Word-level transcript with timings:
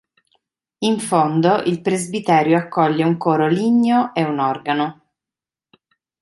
In 0.79 0.97
fondo 0.99 1.57
il 1.61 1.79
presbiterio 1.83 2.57
accoglie 2.57 3.03
un 3.03 3.17
coro 3.17 3.47
ligneo 3.47 4.15
e 4.15 4.23
un 4.23 4.39
organo. 4.39 5.01